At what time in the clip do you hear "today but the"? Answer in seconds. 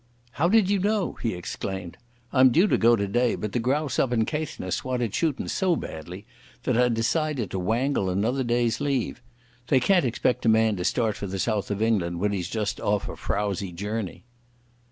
2.95-3.59